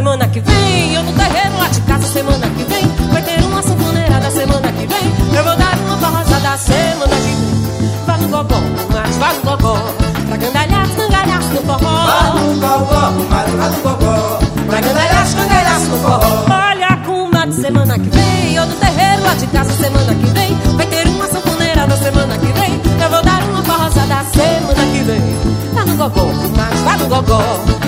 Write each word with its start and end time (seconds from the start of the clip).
semana 0.00 0.26
que 0.28 0.40
vem. 0.40 0.94
Eu 0.94 1.02
no 1.02 1.12
terreiro 1.12 1.58
lá 1.58 1.68
de 1.68 1.80
casa 1.82 2.06
semana 2.06 2.46
que 2.56 2.64
vem. 2.64 2.86
Vai 3.12 3.20
ter 3.20 3.38
uma 3.44 3.62
sanfoneirada 3.62 4.30
semana 4.30 4.72
que 4.72 4.86
vem. 4.86 5.36
Eu 5.36 5.44
vou 5.44 5.56
dar 5.58 5.76
uma 5.76 5.96
forrosada 5.98 6.56
semana 6.56 7.16
que 7.16 7.34
vem. 7.36 7.94
Vá 8.06 8.16
no 8.16 8.28
gogó, 8.28 8.60
mas 8.94 9.16
vá 9.16 9.34
no 9.34 9.40
gogó. 9.42 9.76
Pra 10.26 10.36
gandalhaço, 10.38 10.94
gandalhaço 10.96 11.48
no 11.48 11.60
forró. 11.60 12.06
Vá 12.06 12.32
no 12.32 12.54
gogó, 12.54 13.12
mas 13.28 13.50
vá 13.50 13.68
no 13.68 13.80
gogó. 13.82 14.38
Pra 14.70 14.80
gandalhaço, 14.80 15.36
gandalhaço 15.36 15.86
no 15.90 15.98
forró. 15.98 16.44
Olha 16.48 16.86
a 16.86 16.96
cumba 17.04 17.46
de 17.46 17.54
semana 17.60 17.98
que 17.98 18.08
vem. 18.08 18.54
Eu 18.54 18.64
no 18.64 18.74
terreiro 18.76 19.22
lá 19.22 19.34
de 19.34 19.46
casa 19.48 19.72
semana 19.74 20.14
que 20.14 20.26
vem. 20.28 20.58
Vai 20.78 20.86
ter 20.86 21.06
uma 21.08 21.26
sanfoneirada 21.26 21.96
semana 21.98 22.38
que 22.38 22.52
vem. 22.58 22.80
Eu 23.02 23.10
vou 23.10 23.22
dar 23.22 23.42
uma 23.42 23.62
forrosada 23.62 24.24
semana 24.32 24.82
que 24.92 25.02
vem. 25.04 25.20
Vá 25.74 25.84
no 25.84 25.94
gogó, 25.94 26.26
mas 26.56 26.80
vá 26.80 26.96
no 26.96 27.06
gogó. 27.06 27.42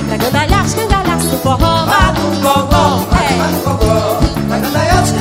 Pra 0.08 0.16
gandalhaço 0.18 0.76
no 0.76 1.01
forró. 1.42 1.86
Vá 1.86 2.12
no 2.12 2.30
gogó, 2.40 3.06
É. 3.12 3.36
vá 3.38 3.46
no 3.48 3.60
gogó. 3.60 4.20
Gandalhaço 4.48 5.14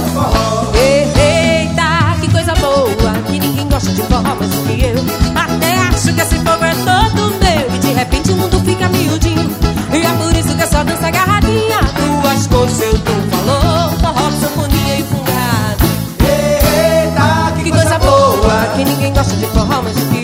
no 0.00 0.08
forró. 0.14 0.72
Eita, 0.74 2.16
que 2.20 2.30
coisa 2.30 2.54
boa, 2.54 3.12
que 3.26 3.38
ninguém 3.38 3.68
gosta 3.68 3.90
de 3.90 4.02
forró 4.02 4.34
mais 4.38 4.50
do 4.50 4.62
que 4.66 4.84
eu. 4.84 5.04
Até 5.34 5.78
acho 5.88 6.12
que 6.14 6.20
esse 6.20 6.36
povo 6.36 6.64
é 6.64 6.74
todo 6.74 7.30
meu. 7.40 7.74
E 7.74 7.78
de 7.78 7.92
repente 7.92 8.30
o 8.32 8.36
mundo 8.36 8.60
fica 8.64 8.88
miudinho. 8.88 9.50
E 9.92 9.98
é 9.98 10.10
por 10.12 10.32
isso 10.36 10.54
que 10.56 10.62
eu 10.62 10.68
só 10.68 10.84
danço 10.84 11.04
agarradinha. 11.04 11.80
Duas 12.22 12.46
coisas 12.46 12.80
eu 12.80 12.98
tu 12.98 13.12
falou: 13.30 13.90
forró, 14.00 14.30
sanfonia 14.40 14.98
e 14.98 15.02
fungado. 15.04 15.84
Eita, 16.20 17.62
Que 17.62 17.70
coisa 17.70 17.98
boa, 17.98 18.66
que 18.76 18.84
ninguém 18.84 19.12
gosta 19.12 19.34
de 19.36 19.46
forró 19.46 19.82
mais 19.82 19.96
do 19.96 20.06
que 20.12 20.23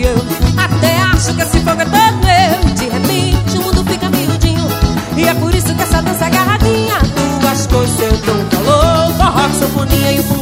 Sanfonia 9.61 10.11
e 10.11 10.19
o 10.19 10.40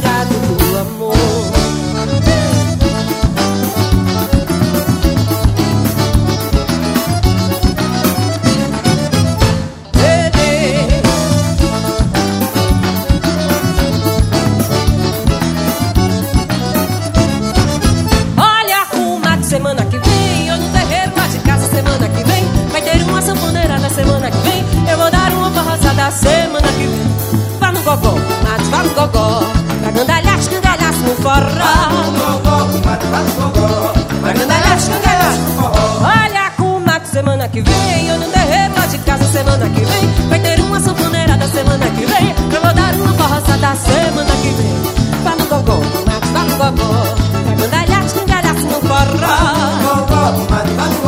forró. 31.20 32.00
Vai 34.22 34.34
cangalhar, 34.34 34.76
escangalhar 34.76 35.32
forró. 35.56 36.00
Olha 36.02 36.50
com 36.56 36.80
mato 36.80 37.06
semana 37.08 37.48
que 37.48 37.62
vem. 37.62 38.08
Eu 38.08 38.18
não 38.18 38.30
derreta 38.30 38.86
de 38.88 38.98
casa 38.98 39.24
semana 39.24 39.68
que 39.68 39.80
vem. 39.80 40.28
Vai 40.28 40.38
ter 40.40 40.60
uma 40.60 40.80
sanfoneira 40.80 41.36
da 41.36 41.48
semana 41.48 41.86
que 41.86 42.06
vem. 42.06 42.34
Eu 42.52 42.60
vou 42.60 42.74
dar 42.74 42.94
uma 42.94 43.12
forroçada 43.14 43.76
semana 43.76 44.32
que 44.42 44.48
vem. 44.48 44.74
Vá 45.24 45.30
no 45.36 45.44
gogó, 45.46 45.76
no 45.76 46.04
mato, 46.06 46.28
no 46.48 46.56
gogó. 46.56 47.04
Vai 47.44 47.56
cangalhar, 47.56 48.04
escangalhar 48.04 48.54
no 48.54 48.80
forró. 48.80 49.26
Vá 49.26 49.52
no 49.54 49.94
gogó, 50.06 50.22
no 50.32 50.50
mato, 50.50 50.72
vá 50.76 50.86
no 50.86 51.00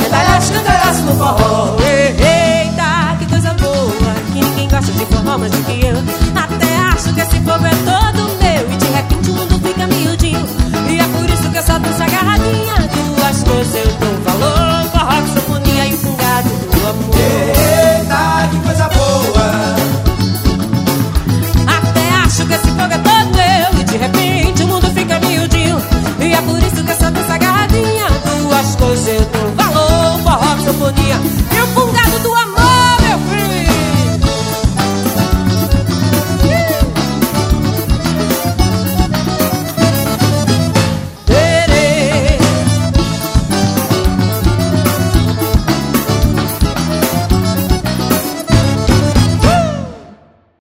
cangalhar, 0.00 0.94
no 1.04 1.14
forró. 1.16 1.76
Eita, 1.80 3.16
que 3.18 3.26
coisa 3.26 3.52
boa. 3.54 4.14
Que 4.32 4.40
ninguém 4.40 4.68
gosta 4.68 4.92
de 4.92 5.04
forró, 5.06 5.38
mas 5.38 5.50
de 5.50 5.62
que 5.62 5.86
é? 5.86 5.87